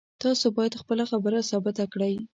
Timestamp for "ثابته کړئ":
1.49-2.13